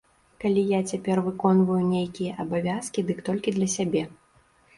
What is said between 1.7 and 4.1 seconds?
нейкія абавязкі, дык толькі для сябе.